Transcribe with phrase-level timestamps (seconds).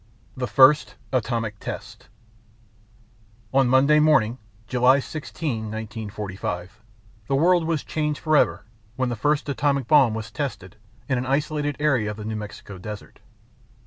[0.35, 2.09] THE FIRST ATOMIC TEST
[3.53, 6.81] On Monday morning July 16, 1945,
[7.27, 8.63] the world was changed forever
[8.95, 10.75] when the first atomic bomb was tested
[11.07, 13.19] in an isolated area of the New Mexico desert.